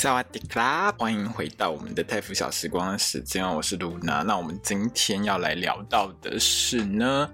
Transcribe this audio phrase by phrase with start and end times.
[0.00, 4.22] 萨瓦迪卡，欢迎回到我们的泰腐小时光的时间，我是露娜。
[4.22, 7.30] 那我们今天要来聊到的是呢，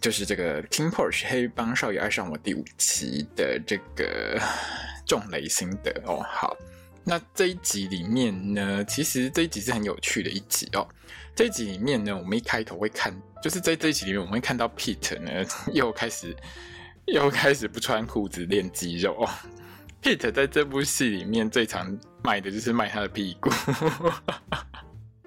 [0.00, 4.40] 就是这个 King Porsche 黑帮少爷爱上我第五期的这个
[5.06, 6.24] 重雷心得哦。
[6.26, 6.56] 好，
[7.04, 10.88] 那这一集里面呢，其实这一集是很有趣的一集哦。
[11.36, 15.30] 这一集里面呢，我们一开头会看，就是在这一集里面，我们会看到 Pete 呢
[15.74, 16.34] 又开始
[17.08, 19.28] 又开始不穿裤子练肌肉。
[20.02, 23.50] Pete 在这部戏里面最常卖的就是卖他的屁股，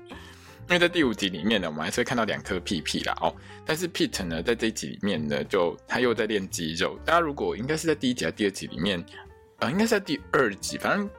[0.09, 3.35] 因为在第五集里面呢，我们还是会看到两颗屁屁啦哦。
[3.66, 6.98] 但是 Pete 呢，在这一集里面呢，就他又在练肌肉。
[7.05, 9.05] 大家如果应该是在第一集还是第二集里面，
[9.60, 11.10] 呃，应该是在第二集，反正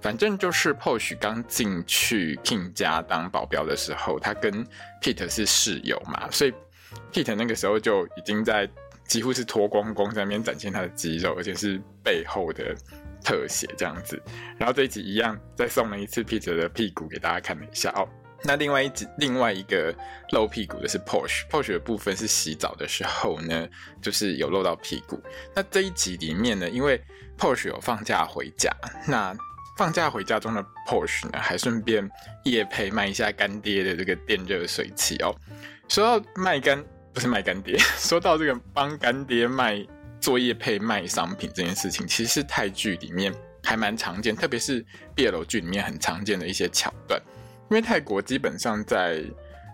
[0.00, 4.66] 反正就是 Posh 刚进去 King 家当保镖的时候，他跟
[5.00, 6.52] Pete 是室友嘛，所以
[7.10, 8.68] Pete 那个时候就已经在。
[9.12, 12.74] 几乎是脱光光在那边展现他的肌肉，而且是背后的
[13.22, 14.18] 特写这样子。
[14.56, 18.08] 然后这一集一样再送了一次 Pete 的屁股给大家看了一下哦。
[18.42, 19.94] 那另外一集另外一个
[20.30, 23.68] 露屁股的是 Porsche，Porsche 的部分是洗澡的时候呢，
[24.00, 25.22] 就是有露到屁股。
[25.54, 26.98] 那这一集里面呢，因为
[27.36, 28.74] Porsche 有放假回家，
[29.06, 29.36] 那
[29.76, 32.10] 放假回家中的 Porsche 呢，还顺便
[32.44, 35.36] 夜配卖一下干爹的这个电热水器哦。
[35.86, 36.82] 说到卖干。
[37.12, 39.84] 不是卖干爹， 说到这个帮干爹卖
[40.20, 43.32] 作业配卖商品这件事情，其实是泰剧里面
[43.62, 47.20] 还蛮常见，特别是 BL 剧里面很常见的一些桥段。
[47.70, 49.22] 因为泰国基本上在，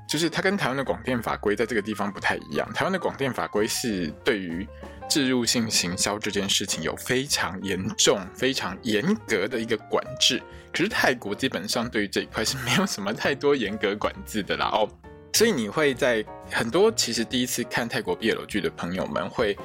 [0.08, 2.72] 就是它跟台湾的广电法规在这个地方不太一样。
[2.72, 4.66] 台湾的广电法规是对于
[5.08, 10.40] 置入性行销这件事情有非常严重、非常严格的一个管制，
[10.72, 14.88] 可是泰国基本上对于这一块是没有什么太多严格管制的啦哦。
[15.32, 19.56] 所以你会在很多其实第一次看泰国 BL 剧的朋友们会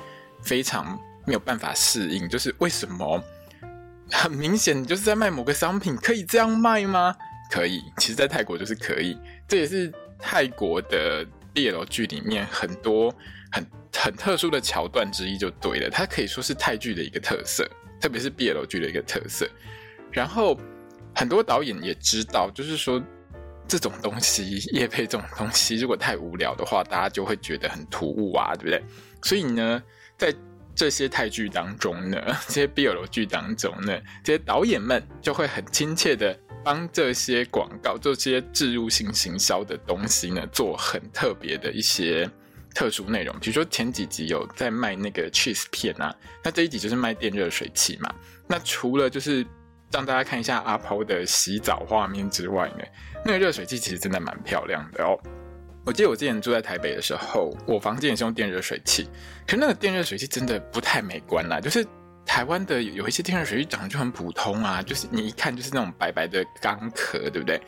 [0.42, 3.24] 非常没有办法适应，就是为什么
[4.12, 7.16] 很明显就是在卖某个商品，可以这样卖吗？
[7.50, 9.18] 可以，其实，在泰国就是可以。
[9.48, 11.26] 这也是泰国的
[11.56, 13.14] BL 剧里面很多
[13.52, 13.66] 很
[13.96, 15.90] 很特殊的桥段之一，就对了。
[15.90, 17.68] 它可以说是泰剧的一个特色，
[18.00, 19.50] 特别是 BL 剧的一个特色。
[20.12, 20.56] 然后
[21.16, 23.02] 很多导演也知道，就是说。
[23.68, 28.84] 这种东西，夜配这种东西，如果太无聊的话，大家就会觉得很突兀啊，对不对？
[29.24, 29.82] 所以呢，
[30.18, 30.34] 在
[30.76, 42.30] 这些泰剧当中呢， 这些 BL 剧当中呢，这些导演们就会很亲切的帮这些广告、这些置入性行销的东西呢，做很特别的一些
[42.76, 43.34] 特殊内容。
[43.40, 48.14] 比如说前几集有在卖那个 cheese 片啊，那这一集就是卖电热水器嘛。
[48.48, 49.46] 那除了就是。
[49.92, 52.84] 让大家看一下阿抛的洗澡画面之外呢，
[53.26, 55.18] 那个热水器其实真的蛮漂亮的哦。
[55.86, 59.10] 我记得我之前住在台北的时候，我房间也是用电热水器，
[59.46, 61.60] 可是那个电热水器真的不太美观啦。
[61.60, 61.86] 就是
[62.26, 67.62] 台湾的有一些电热水器长得就很普通啊，就是你一看就是那种白白的钢壳，对不对？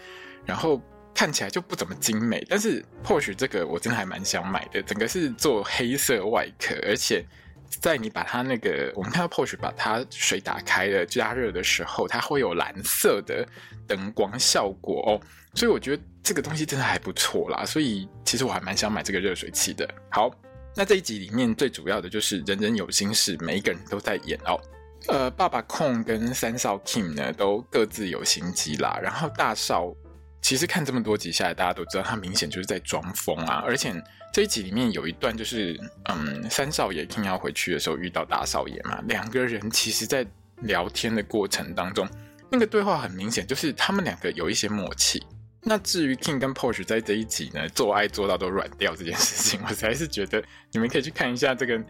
[0.46, 0.82] 然后
[1.14, 2.46] 看起来就不怎么精美。
[2.50, 7.26] 但是或许这个我真的还蛮想买的，整个是做黑色外壳，而且。
[7.70, 13.48] 在你把它那个，我们看到 Porsche 把它水打开了加热的时候，它会有蓝色的
[13.88, 15.12] 灯光效果哦，
[15.54, 17.66] 所以我觉得这个东西真的还不错啦。
[17.66, 19.88] 所以其实我还蛮想买这个热水器的。
[20.10, 20.32] 好，
[20.76, 24.60] 那这一集里面最主要的就是人人有心事，每一个人都在演哦。
[25.08, 29.94] 呃，爸爸控跟三少 Kim 呢都各自有心机啦，然后大少
[30.42, 33.94] 其实看这么多集下来，大家都知道他明显就是在装疯啊，而且。
[34.36, 35.80] 这一集里面有一段，就是
[36.10, 40.28] 嗯，三少爷听要回去的时候遇到大少爷嘛，两个人其实在
[40.64, 42.06] 聊天的过程当中，
[42.52, 45.26] 那个对话很明显就是他们两个有一些默契。
[45.62, 50.44] 那至于 King 跟 posh 在这一集呢，做爱做到都软掉这件事情， 我实在是觉得
[50.74, 51.82] 你们可以去看一下这个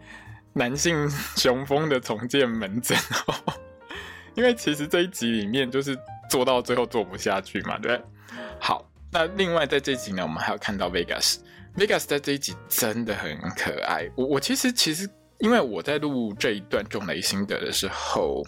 [0.52, 2.96] 男性雄风的重建门诊
[3.26, 3.54] 哦，
[4.36, 5.98] 因为其实这一集里面就是
[6.30, 8.36] 做到最后做不下去嘛，对不对？
[8.60, 11.38] 好，那另外在这集呢，我们还有看到 Vegas。
[11.76, 14.08] Vegas 在这一集真的很可爱。
[14.16, 15.08] 我我其实其实，
[15.38, 18.42] 因为我在录这一段重雷心得的时候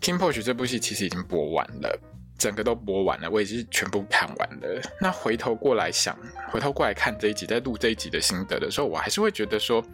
[0.00, 2.00] ，King Porsche 这部戏其实已经播完了，
[2.38, 4.80] 整个都播完了，我已经全部看完了。
[4.98, 6.18] 那回头过来想，
[6.50, 9.84] 回头过来看这一集，在录这一集的心得的时候，我还是会觉得说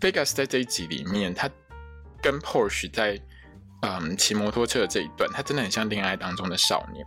[0.00, 1.50] ，Vegas 在这一集里面，他
[2.22, 3.20] 跟 Porsche 在
[3.82, 7.04] 嗯骑摩托车的这一段，他真的很像恋爱当中的少年。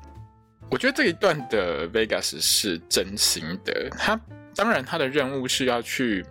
[0.70, 4.20] 我觉得这一段的 Vegas 是真心的，他
[4.56, 6.26] 当然他的任务是要去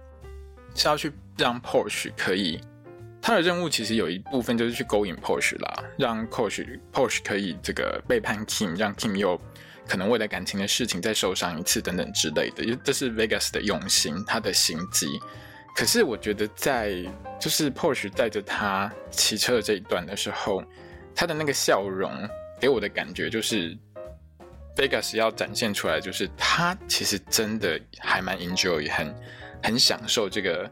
[0.75, 2.61] 是要去让 Porsche 可以，
[3.23, 9.41] 他的任务其实有一部分就是去勾引 Porsche 啦，让 Porsche Porsche 可以这个背叛 Kim，让 Kim 又
[9.87, 15.07] 可能为了感情的事情再受伤一次等等之类的，因为这是 Vegas 的用心，他的心机。
[15.75, 17.05] 可是我觉得在
[17.41, 20.63] 就是 Porsche 带着他骑车的这一段的时候，
[21.15, 22.13] 他的那个笑容
[22.61, 23.77] 给我的感觉就是。
[24.79, 29.15] Vegas 要展现出来，就是他其实真的还蛮 enjoy，很
[29.61, 30.71] 很享受这个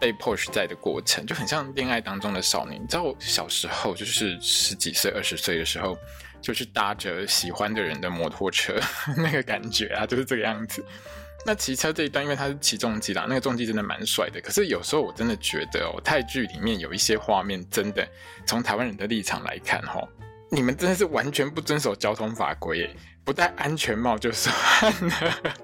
[0.00, 2.82] 被 push 在的过程，就很像恋爱当中的少年。
[2.82, 5.94] 你知道我小时候就是十几岁、二十岁的时候，
[6.40, 8.80] 就是搭着喜欢的人的摩托车，
[9.14, 10.82] 那个感觉啊，就是这个样子。
[11.44, 14.40] 那骑车这一段，因为他是骑重机啦，那个重机真的蛮帅的。
[14.40, 18.08] 可是有时候我真的觉得哦，泰剧里面有一些画面，真的
[18.46, 20.08] 从台湾人的立场来看，哦，
[20.50, 22.88] 你们真的是完全不遵守交通法规。
[23.24, 24.54] 不戴安全帽就算
[25.08, 25.54] 了，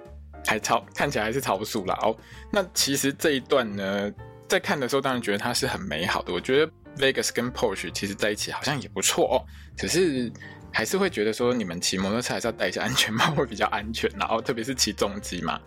[0.47, 2.17] 还超看起来还是超速啦哦。
[2.51, 4.11] 那其实这一段呢，
[4.49, 6.33] 在看的时候当然觉得它是很美好的。
[6.33, 9.37] 我觉得 Vegas 跟 Porsche 其实在一起好像也不错哦，
[9.77, 10.33] 只是
[10.73, 14.11] 还是会觉得说你们骑摩托车还是要戴一下安全帽会比较安全。
[14.19, 15.61] 然后特别是骑重机嘛。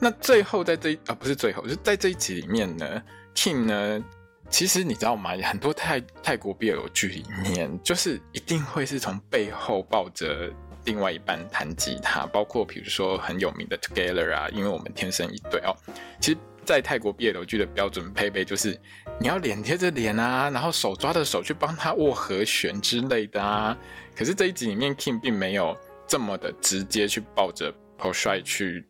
[0.00, 3.02] 那最后在这一啊不是最后，就在这一集里面呢
[3.34, 4.04] ，Kim 呢，
[4.48, 5.32] 其实你知道吗？
[5.42, 10.50] 很多泰泰国 BL 剧里面，就是一定会是从背后抱着。
[10.86, 15.76] 另外一半弹吉他，包括比如说很有名的 Together 啊，因为我们天生一对哦。
[16.20, 18.78] 其实，在泰国 BL 剧的标准配备就是
[19.20, 23.76] 你要脸贴着脸啊，然后手抓着手去帮他握和弦之类的啊。
[24.14, 28.86] 可是这一集里面，King 并没有这么的直接去抱着 Porsche 去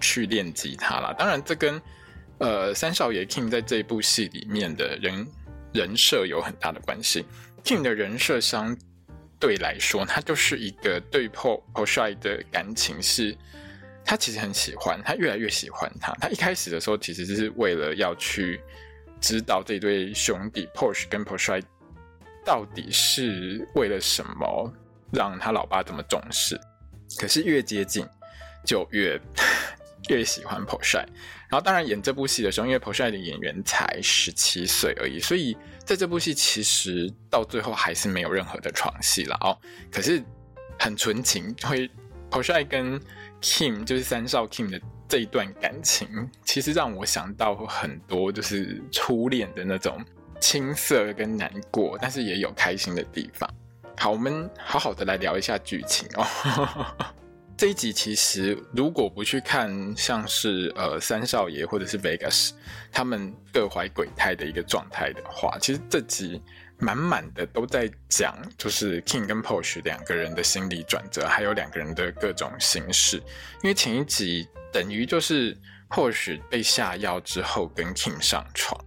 [0.00, 1.12] 去练吉他啦。
[1.18, 1.82] 当然，这跟
[2.38, 5.26] 呃三少爷 King 在这一部戏里面的人
[5.72, 7.26] 人设有很大的关系。
[7.64, 8.76] King 的人设相。
[9.38, 13.36] 对来说，他就是一个对 Porsche 的感情是，
[14.04, 16.12] 他其实很喜欢，他越来越喜欢他。
[16.14, 18.60] 他一开始的时候，其实是为了要去
[19.20, 21.62] 知道这对兄弟 Porsche 跟 Porsche
[22.44, 24.72] 到底是为了什么
[25.12, 26.58] 让他老爸这么重视。
[27.18, 28.06] 可是越接近，
[28.64, 29.20] 就越
[30.08, 31.04] 越喜欢 p o s h。
[31.48, 35.56] 然后，当然演这部戏的时候，因为 p o s h 的演员才十七岁而已，所以。
[35.86, 39.56] 在这部戏其实到最后还是没有任何的床戏了哦，
[39.88, 40.20] 可是
[40.76, 41.86] 很纯情，会
[42.28, 43.00] p o s h 跟
[43.40, 50.04] Kim 就是三少 Kim 的这一段感情，其实让我想到很多就是初恋的那种
[50.40, 53.48] 青涩跟难过，但是也有开心的地方。
[53.96, 56.26] 好，我们好好的来聊一下剧情哦。
[57.56, 62.50] 这一集其实如果不去看像是呃三少爷或者是 Vegas
[62.92, 66.42] 他们各怀鬼胎的一个状态的话，其实这集
[66.78, 73.16] 满满的都在讲就是 King 跟 Posh 两个人的心理转折，还有两个人的各种心事。
[73.62, 75.56] 因为前一集等于就是
[75.88, 78.78] Posh 被下药之后跟 King 上床，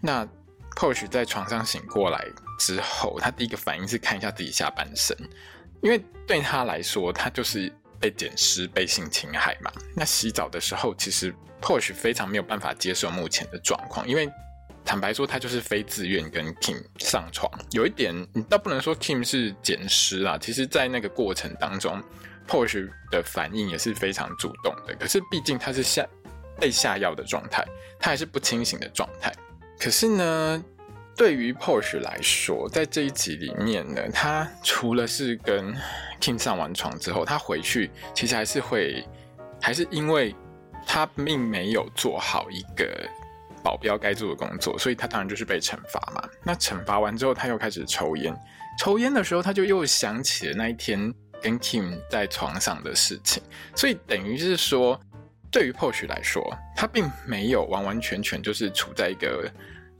[0.00, 0.26] 那
[0.74, 2.26] Posh 在床上醒过来
[2.58, 5.16] 之后，他第一个反应是看一下自己下半身，
[5.80, 7.72] 因为对他来说，他就是。
[8.00, 9.70] 被捡尸、被性侵害嘛？
[9.94, 14.28] 那洗澡的时候，其实 Porsche 非常没有办法接受目前的状况，因为
[14.84, 17.50] 坦白说，他就是非自愿跟 Kim 上床。
[17.70, 22.02] 有一点，你倒不能说 Kim 是捡尸啦，其实，在那个过程当中
[22.48, 24.94] ，Porsche 的反应也是非常主动的。
[24.98, 26.04] 可是，毕竟他是下
[26.58, 27.62] 被下药的状态，
[27.98, 29.30] 他还是不清醒的状态。
[29.78, 30.64] 可是呢，
[31.16, 35.74] 对于 Porsche 来说，在这一集里面呢，他除了是跟
[36.18, 39.04] Kim 上完床之后，他回去其实还是会，
[39.60, 40.34] 还是因为
[40.86, 43.06] 他并没有做好一个
[43.62, 46.26] 保镖该做的工作，所以他当然就是被惩罚嘛。
[46.42, 48.34] 那惩罚完之后，他又开始抽烟。
[48.78, 51.12] 抽烟的时候，他就又想起了那一天
[51.42, 53.42] 跟 Kim 在床上的事情，
[53.74, 54.98] 所以等于是说，
[55.50, 56.42] 对于 Porsche 来说，
[56.74, 59.52] 他并没有完完全全就是处在一个。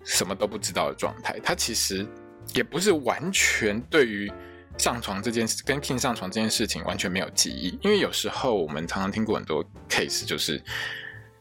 [0.05, 2.07] 什么都不知道的状态，他其实
[2.55, 4.33] 也不是完全对于
[4.79, 7.79] 上床这件事，跟 King 上床这件事情完全没有记忆。
[7.83, 10.63] 因为有时候我们常常听过很多 case，就是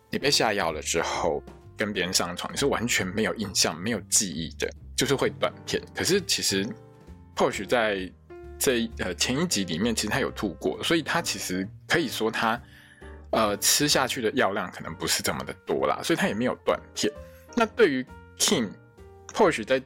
[0.10, 1.42] 你被下药了之后
[1.78, 5.82] 跟别人上床，你是完全没有印象、没有记忆的，就是会断片。
[5.96, 6.68] 可是其实
[7.36, 8.12] Porsche 在
[8.58, 12.62] 这呃前一集里面，其实他有吐过，所以他其实可以说他
[13.30, 17.10] 呃吃下去的药量可能不是这么的多啦，所以他也没有断片。
[17.56, 18.06] 那对于
[18.40, 18.70] Kim
[19.36, 19.82] 或许在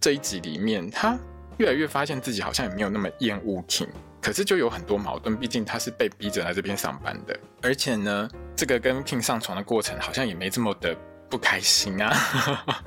[0.00, 1.18] 这一集里面，他
[1.56, 3.88] 越来越发现自己好像也没有那么厌恶 Kim，
[4.20, 5.34] 可是就有很多矛盾。
[5.34, 10.94] 毕竟他是被逼着来这边上班的，而且呢，这个跟 Kim 上床的过程好像也没这么的
[11.30, 12.14] 不开心啊。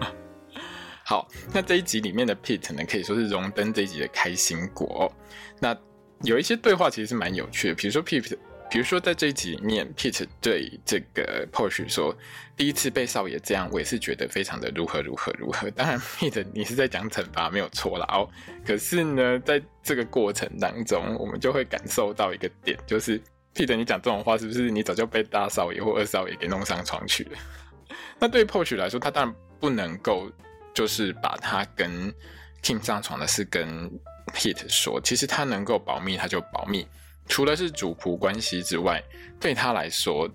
[1.03, 5.11] 好，那这一集里面的 Pete 呢，可以说是荣登这一集的开心果。
[5.59, 5.75] 那
[6.21, 8.37] 有一些对话其实是蛮有趣的，比如说 Pete，
[8.69, 12.15] 比如说在这一集里面，Pete 对这个 Porsche 说，
[12.55, 15.71] 第一次被少爷这样，我也是觉得非常的如何如何如何。
[15.71, 18.29] 当然，Pete 你是在讲惩罚，没有错啦哦。
[18.63, 23.19] 可是呢，在这个过程当中，我们就会感受到一个点，就是
[23.55, 27.37] Pete 你讲这种话，是不是你早就被大少爷或二少爷给弄上床去了？
[28.19, 30.31] 那对于 Porsche 来说，他当然不能够
[30.75, 32.13] 就是把他跟
[32.61, 33.89] King 上床的事跟
[34.35, 36.87] Pete 说，其实他能够保密，他就保密。
[37.29, 39.01] 除了是主仆关系之外，
[39.39, 40.27] 对他来说，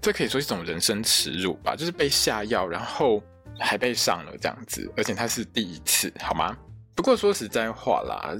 [0.00, 3.22] 这可以说是一种人生耻辱吧，就是被下药，然后
[3.58, 6.56] 还被上了这样子，而且他是第一次，好吗？
[6.94, 8.34] 不过说实在话啦，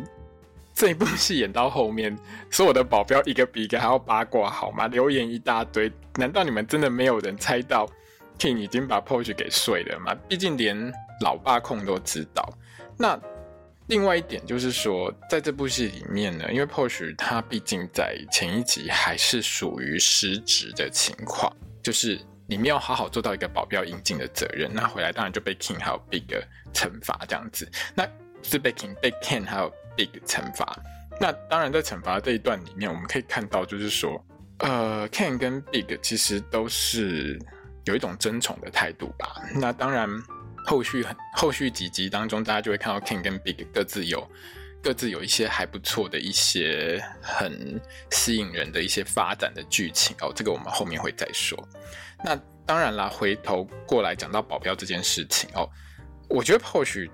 [0.72, 2.16] 这一部戏演到后面，
[2.50, 4.86] 所有的保镖一个比一个还要八卦，好吗？
[4.86, 7.86] 留言一大堆，难道你们真的没有人猜到
[8.38, 10.14] King 已经把 Porsche 给睡了吗？
[10.28, 12.56] 毕竟连老爸控都知道，
[12.96, 13.20] 那。
[13.88, 26.24] 另外一点就是说，在这部戏里面呢，因为 Porsche 他毕竟在前一集还是属于失职的情况，就是你没有好好做到一个保镖应尽的责任，那回来当然就被 King 还有 Big
[26.74, 28.04] 惩罚这样子，那
[28.42, 30.76] 是被 King 被 Ken 还有 Big 惩罚。
[31.20, 34.20] 那当然在惩罚这一段里面，我们可以看到就是说，
[34.58, 37.38] 呃，Ken 跟 Big 其实都是
[37.84, 39.36] 有一种争宠的态度吧。
[39.54, 40.08] 那当然。
[40.66, 44.28] 后续很后续几集当中，大家就会看到 King 跟 Big 各自有
[44.82, 47.80] 各自有一些还不错的一些很
[48.10, 51.56] 吸引人的一些发展的剧情哦，这个我们后面会再说。
[52.24, 55.70] 那当然啦，回头过来讲到保镖这件事情哦，
[56.28, 57.08] 我觉得或许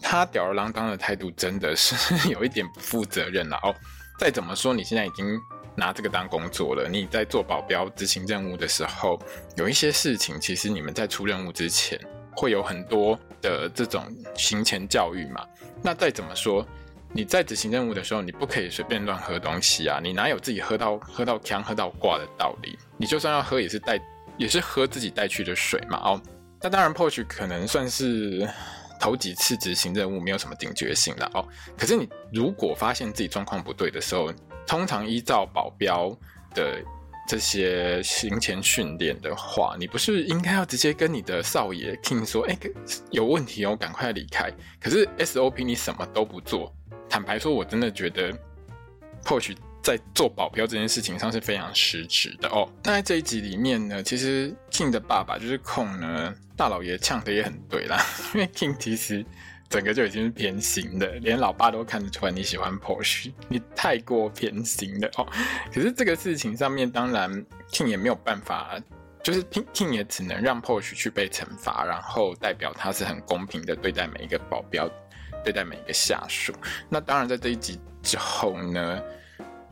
[0.00, 1.94] 他吊儿郎当的态度真的是
[2.30, 3.74] 有一点不负责任了哦。
[4.18, 5.40] 再怎么说，你现在已经
[5.74, 9.20] 拿这个当工作了，你在做保镖执行任务的时候，
[9.56, 12.00] 有一些事情其实你们在出任务之前。
[12.36, 15.46] 会有很多的这种行前教育嘛？
[15.82, 16.66] 那再怎么说，
[17.12, 20.00] 你在执行任务的时候，你不可以随便乱喝东西啊！
[20.02, 22.78] 你哪有自己喝到喝到强喝到挂的道理？
[22.96, 24.00] 你就算要喝，也是带
[24.36, 25.98] 也是喝自己带去的水嘛！
[26.04, 26.22] 哦，
[26.60, 28.48] 那当然，Porsche 可能算是
[29.00, 31.46] 头几次执行任务，没有什么警觉性的哦。
[31.76, 34.32] 可是你如果发现自己状况不对的时候，
[34.66, 36.16] 通常依照保镖
[36.54, 36.82] 的。
[37.28, 42.58] 这些行前训练的话，你不是应该要直接跟你的少爷 King 说，哎，
[43.10, 44.52] 有问题哦，赶快离开。
[44.80, 46.74] 可是 SOP 你什么都不做，
[47.08, 48.32] 坦白说，我真的觉得
[49.24, 52.68] Porsche 在做保镖这件事情上是非常失职的哦。
[52.84, 59.24] 那在这一集里面呢，其实 King 的爸爸就是控呢，大老爷呛的也很对啦，因为 King 其实。
[59.72, 65.26] 整个就已经是偏心的，连老爸都看得出来你喜欢 Porsche，你太过偏心了哦。
[65.72, 67.32] 可是这个事情上面，当然
[67.70, 68.78] King 也没有办法，
[69.22, 74.86] 就是 King 也只能让 Porsche 去被惩罚，然后代表他是很公平的对待每一个保镖，
[75.42, 76.52] 对待每一个下属。
[76.90, 79.02] 那当然在这一集之后呢，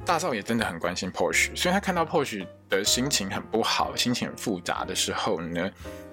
[0.06, 5.70] 大少爷真的很关心 Porsche，所以他看到 Porsche 的心情很不好，心情很复杂的时候呢，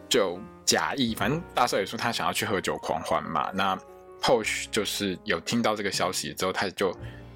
[0.10, 0.40] 就。
[0.68, 3.74] 假意，反正大少爷说他想要去喝酒狂欢嘛，那
[4.22, 6.94] Posh 就是有听到这个消息之后，他就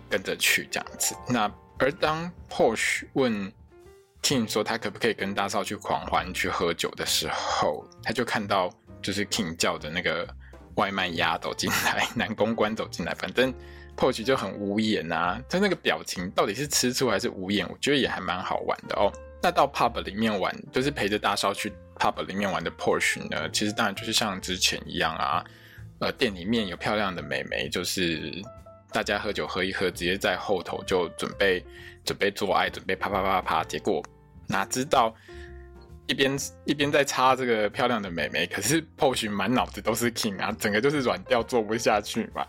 [0.10, 1.16] 跟着去这样子。
[1.30, 1.50] 那
[1.80, 3.50] 而当 Posh 问
[4.22, 8.70] King 说他可不可以跟大少去狂欢去喝酒的时候，他就看到
[9.02, 10.28] 就是 King 叫的那个
[10.76, 13.54] 外卖鸭走进来，男公关走进来，反正
[13.96, 19.10] Posh 就很无言啊，他那个表情到底是吃醋还是无言，我觉得也还蛮好玩的哦。
[19.42, 21.72] 那到 Pub 里面玩，就是陪着大少去。
[22.02, 25.46] Pub 里面玩的 Porsche 呢，其实当然就是像之前一样啊，
[26.00, 28.44] 呃，店里面有漂亮的美眉，就是
[28.92, 31.64] 大家喝酒喝一喝，直接在后头就准备
[32.04, 34.04] 准备做爱，准备啪啪啪啪啪，结果
[34.48, 35.14] 哪知道
[36.08, 42.44] 一边一边在插这个漂亮的美眉，可是 Porsche 满脑子都是 King 啊，整个就是软掉，做不下去嘛。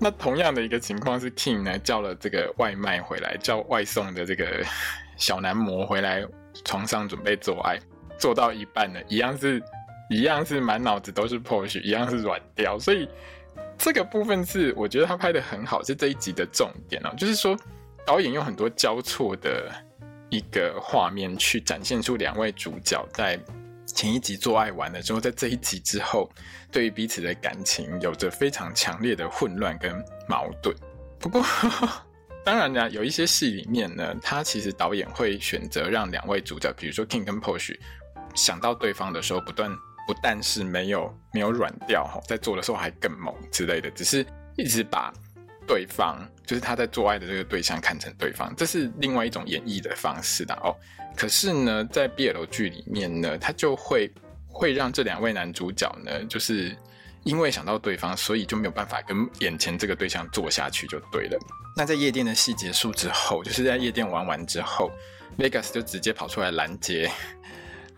[0.00, 4.66] 那同样的一个情况是 King 呢叫了这个外卖回来，叫外送的这个
[5.16, 6.26] 小男模回来
[6.64, 7.78] 床上准备做爱。
[8.18, 9.62] 做到一半呢，一样是，
[10.08, 13.08] 一样是满脑子都是 Porsche，一样是软掉，所以
[13.78, 17.14] 这个部分是我觉得他拍得很好，是这一集的重点哦。
[17.16, 17.56] 就是说
[18.06, 19.70] 导演用很多交错的
[20.30, 23.38] 一个画面去展现出两位主角在
[23.86, 26.30] 前一集做爱完了之后，在这一集之后
[26.72, 29.92] 对于彼此的感情有着非常强烈的混乱跟
[30.28, 30.74] 矛盾。
[31.18, 31.44] 不过
[32.44, 37.76] 当然呢，有一些戏里面呢，他其实导演会选择让两位主角，比如说 King 跟 Porsche。
[38.36, 39.74] 想到对方的时候，不断
[40.06, 44.24] 不但是没有没有软掉哈，在做的时候还更猛之类的，只是
[44.56, 45.12] 一直把
[45.66, 50.76] 对方，就是他在做爱的这个对象看成对方，这是另外一种演绎的方式的哦。
[51.16, 54.08] 可是呢，在 BL 剧里面呢，他就会
[54.48, 56.76] 会让这两位男主角呢，就是
[57.24, 61.38] 因为想到对方，所以就没有办法跟眼前这个对象做下去，就对了。
[61.74, 64.90] 那在夜店的戏结束之后，就是在夜店玩完之后
[65.36, 67.10] ，Vegas 就直接跑出来拦截，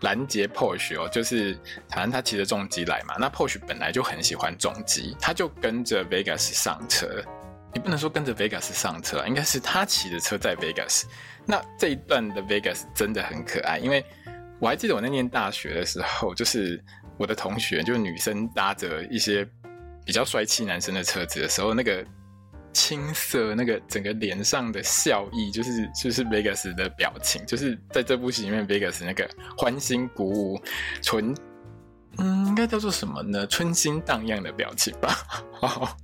[0.01, 1.57] 拦截 Porsche 哦，就是
[1.89, 3.15] 反正他骑着重机来嘛。
[3.19, 7.23] 那 Porsche 本来就很喜欢重机，他就跟着 Vegas 上车。
[7.73, 11.03] 你不能说跟着 Vegas 上车，应该是他骑着车在 Vegas。
[11.45, 14.03] 那这一段的 Vegas 真的很可爱，因为
[14.59, 16.83] 我还记得我那年大学的时候，就是。
[17.19, 19.45] 我的同学就是女生搭着一些
[20.05, 22.01] 比较帅气男生的车子的时候，那个
[22.73, 30.61] 青涩，那个整个脸上的笑意，就是就是 Vegas 的表情，就是在这部戏里面 Vegas 那个欢欣鼓舞、
[31.01, 31.35] 纯
[32.17, 33.47] 嗯，应该叫做什么呢？
[33.47, 35.15] 春心荡漾的表情吧。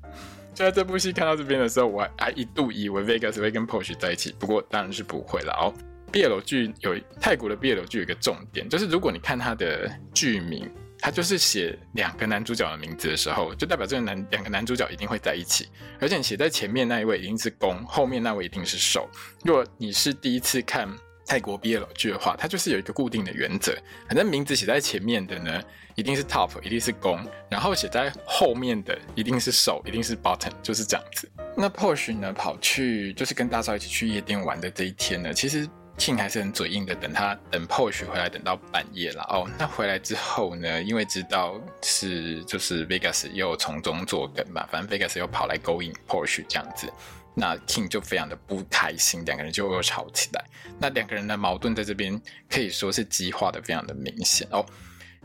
[0.53, 5.73] 就在这部戏看到这边的时候，我还，一度以为 Vegas 会跟 Porsche 在一起，不过当然是不会了哦。
[6.11, 10.69] 毕业楼剧有泰国的毕业楼剧有一个重点，就是如果你看它的剧名。
[11.05, 15.69] 他就是写两个男主角的名字的时候，就代表这个男两个男主角一定会在一起，
[16.01, 19.07] 而且你写在前面那一位一定是攻，后面那位一定是受。
[19.43, 20.89] 如果你是第一次看
[21.27, 25.61] 泰国 BL 剧的话，它就是有一个固定的原则，反正名字写在前面的呢，
[25.93, 31.31] 一定是 top，一定是攻，然后写在后面的一定是受，一定是 bottom，就是这样子。
[31.55, 35.69] 那 Porsche 呢，跑去就是跟大少一起去夜店玩的这一天呢，其实。
[35.97, 39.49] King 还是很嘴硬的，等他等 Porsche 回来，等到半夜了哦。
[39.57, 46.91] 那回来之后呢，因为知道是就是 Vegas 又从中作梗嘛，反正 Vegas 又跑来勾引 Porsche 这样子，
[47.33, 50.45] 那 King 就非常的不开心，两个人就又吵起来。
[50.77, 54.65] 那两个人的矛盾在这边可以说是激化的非常的明显哦。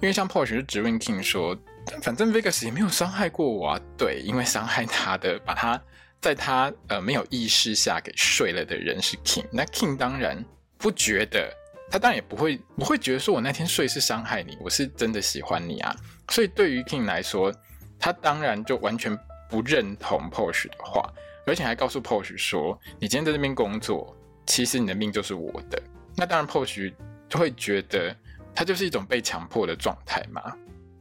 [0.00, 1.58] 因为像 Porsche 就质问 King 说，
[2.00, 5.82] 反正 Vegas 也没有伤害过我啊，对，因为伤害他的，把他
[6.20, 10.42] 在他呃没有意识下给睡了的人是 King，那 King 当然。
[10.80, 11.54] 不觉得，
[11.90, 15.94] 他当然也不会不会觉得说我那天睡是伤害你，我是真的喜欢你啊。
[16.30, 17.54] 所以对于 King 来说，
[17.98, 19.14] 他当然就完全
[19.50, 21.06] 不认同 Porsche 的话，
[21.46, 25.82] 而且还告诉 Porsche 说，你今天在这边工作，其实你的命就是我的。
[26.16, 26.94] 那当然 Porsche
[27.28, 28.16] 就会觉得
[28.54, 30.42] 他就是一种被强迫的状态嘛，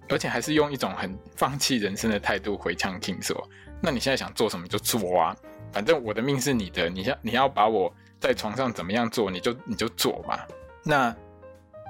[0.09, 3.49] 而且还是用一种很放弃人生的态度回呛 King 说，
[3.81, 5.33] 那你现在想做什么就做啊，
[5.71, 7.93] 反正我的命是你的，你要你要把我。
[8.19, 10.39] 在床上怎么样做，你就你就做嘛。
[10.83, 11.15] 那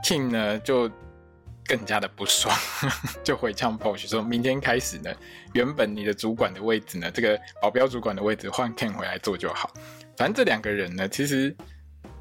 [0.04, 0.90] King 呢，就
[1.66, 2.56] 更加的不爽，
[3.24, 5.12] 就回呛 Porsche 说：“明天开始呢，
[5.54, 9.72] 原本你的主管的位置呢，这个保镖主管的位置换 King 回来做就好。
[10.18, 11.56] 反正这两个人呢，其实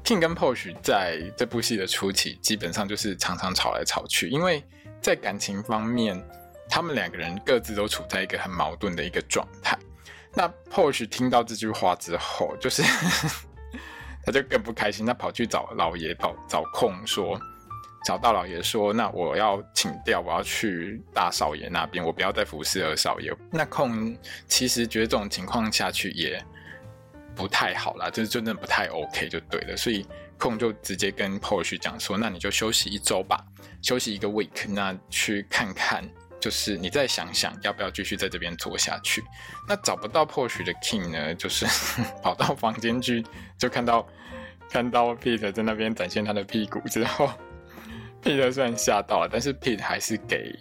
[0.03, 4.63] King 跟 Porsche 在这部戏的初期，基本上就是常常吵来吵去，因为
[5.01, 6.21] 在感情方面，
[6.69, 9.77] 他们两个人各自都处在一个很矛盾的一个状态。
[10.33, 12.83] 那 Porsche 听到这句话之后，就是。
[14.31, 17.39] 他就更不开心，他跑去找老爷，跑找空说，
[18.05, 23.35] 找大老爷说，那我要请调，我要去大少爷那边，我不要再服侍二少爷。
[23.51, 24.15] 那空
[24.47, 26.39] 其实觉得这种情况下去也
[27.35, 30.05] 不太好啦，就是真的不太 OK 就对了，所以
[30.37, 33.43] 空就直接跟 Porsche 讲说，那你就休息一周吧，
[33.81, 36.07] 休息一个 week，那去看看。
[36.41, 39.21] 就是你再想想要不要继续在这边做下去。
[39.67, 41.65] 那找不到 posh 的 King 呢，就是
[42.23, 43.21] 跑到房间去，
[43.57, 44.07] 就看到
[44.69, 47.29] 看到 Peter 在那边展现他的屁股之后，
[48.23, 50.53] Pete 虽然吓到了，但是 Peter 还是给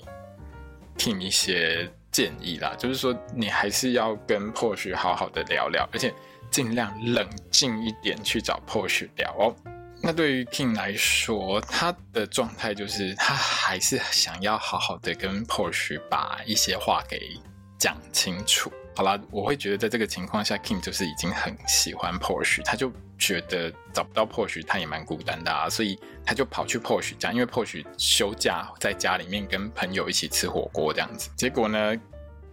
[0.96, 6.12] King 一些建议啦，就是说你还是要跟 Porsche 好好的聊聊，而且
[6.50, 9.54] 尽量冷静一点去找 Porsche 聊哦。
[10.00, 17.36] 那对于 King 来说，他的状态就是他还是想要好好的跟 Porsche 把一些话给
[17.76, 18.72] 讲清楚。
[18.98, 31.30] 好啦，我会觉得在这个情况下，King 就是已经很喜欢 Porsche，他就觉得找不到 Porsche 他也蛮孤单的啊，所以他就跑去 Porsche 家，因为 Porsche 休假在家里面跟朋友一起吃火锅这样子。
[31.36, 31.94] 结果呢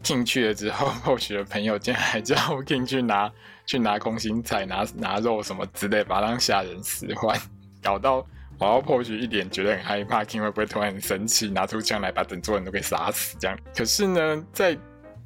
[0.04, 3.32] ，King 去了之后， Porsche 的朋友竟然还叫 King 去拿。
[3.66, 7.36] 去拿空心菜、拿拿肉什么之类，把他当下人使唤，
[7.82, 8.18] 搞到
[8.60, 13.36] 我要 Porsche 一点觉得很害怕，King 会不会突然很生气，拿出枪来把整桌人都给杀死？
[13.40, 13.58] 这样。
[13.76, 14.78] 可是呢，在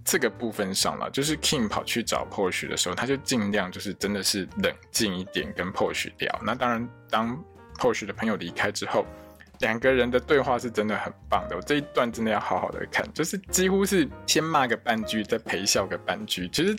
[0.04, 6.40] 这个部分上了，就是 King 跑去找 Porsche 的时候，他就尽量就是真的是冷静一点跟 Porsche 聊。
[6.44, 7.44] 那当然，当
[7.76, 9.06] Porsche 的朋友离开之后，
[9.60, 11.56] 两个人的对话是真的很棒的。
[11.56, 16.76] 我这一段真的要好好的看，就是几乎是先骂个半句，再陪笑个半句，其实。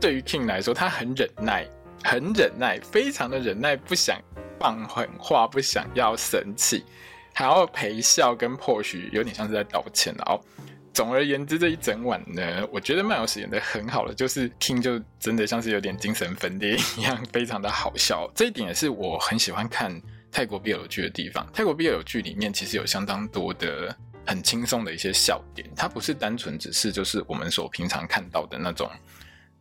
[0.00, 1.64] 对于 King 来说，他很忍耐，
[2.02, 4.20] 很忍耐，非常的忍耐，不想
[4.58, 6.84] 放狠话，不想要生气，
[7.32, 10.12] 还要陪笑，跟 Porsche 有点像是在道歉。
[10.16, 10.44] 然后，
[10.92, 18.30] 总而言之，这一整晚呢，我觉得麦老师演得很好了，就是 King 就真的像是有点精神分裂一样，非常的好笑。
[18.34, 20.00] 这一点也是我很喜欢看
[20.30, 21.48] 泰国 BL 剧的地方。
[21.52, 28.90] 泰国 BL 剧里面其实有相当多的很轻松的一些笑点，它不是单纯只是就是我们所平常看到的那种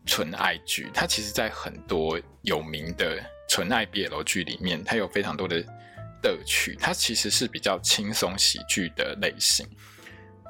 [0.06, 5.64] 纯爱剧，它其实在很多有名的纯爱 BL 剧里面，它有非常多的
[6.22, 9.66] 乐趣，它其实是比较轻松喜剧的类型。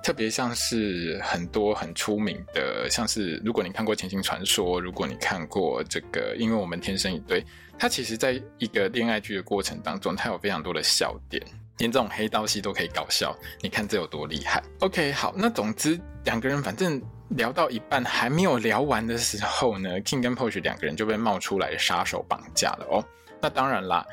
[0.04, 7.42] 特别像是很多很出名的，像是如果你看过《千金传说》，如果你看过这个《因为我们天生一对》，
[7.78, 11.42] 它其实在一个恋爱剧的过程当中，它有非常多的笑点，
[11.78, 23.06] 连这种黑道戏都可以搞笑，你看这有多厉害？OK，好，那总之两个人反正聊到一半还没有聊完的时候呢，King 跟 Porsche 两个人就被冒出来杀手绑架了哦。
[23.40, 24.06] 那当然啦。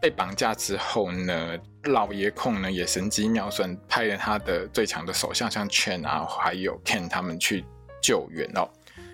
[0.00, 7.64] 被绑架之后呢，老爷控呢也神机妙算，派了他的最强的手下像 Chen 啊，还有 Ken 他们去
[8.02, 8.68] 救援哦。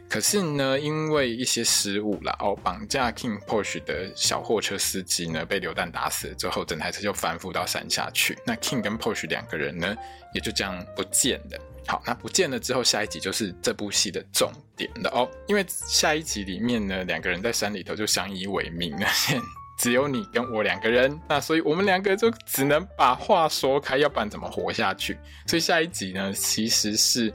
[0.08, 8.36] 可是呢，因为一些失误啦，哦，绑架 King Porsche 的小货车司机呢被流弹打死之后，整台车就翻覆到山下去。
[8.44, 9.96] 那 King 跟 Porsche 两个人呢，
[10.34, 11.58] 也就这样不见了。
[11.86, 19.06] 好，那不见了之后，下一集就是这部戏的重点了哦，因为下一集里面呢，两个人在山里头就相依为命了。
[19.82, 25.18] 只有你跟我两个人，那所以我们两个就只能把话说开，要不然怎么活下去？
[25.44, 27.34] 所以下一集呢，其实是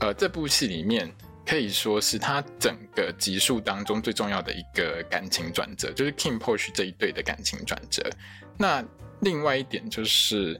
[0.00, 8.02] 呃这部戏里面可以说是他整个集数当中最重要的一个感情转折，就是 King Porsche 这一对的感情转折。
[8.56, 8.82] 那
[9.20, 10.58] 另外一点就是。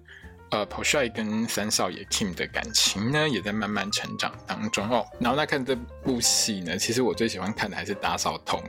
[0.54, 5.02] 呃，Porsche 跟三少爷 Kim 的感情呢，也在慢慢成长当中哦。
[5.18, 8.62] 然后那看这部戏呢，其实我最喜欢看的还是打扫通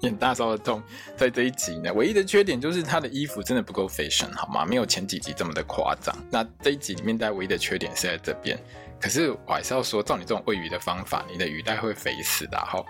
[0.00, 0.82] 眼大少的痛，
[1.16, 4.64] 在这一集呢，唯一的缺点就是他的衣服真的不够 fashion，好吗？
[4.66, 6.14] 没有前几集这么的夸张。
[6.30, 8.58] 那这一集里面带唯一的缺点是在这边，
[9.00, 12.84] 可是我还是要说，照你这种喂鱼的方法，你的鱼袋会肥死的哈。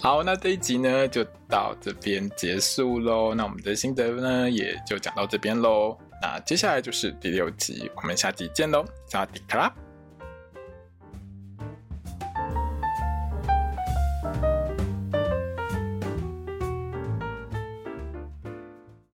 [0.00, 3.34] 好，那这一集呢就到这边结束喽。
[3.34, 5.96] 那我们的心得呢也就讲到这边喽。
[6.22, 9.81] 那接下来就是第六集，我们下集见喽，萨瓦迪卡啦。